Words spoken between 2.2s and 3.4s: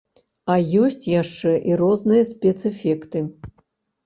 спецэфекты!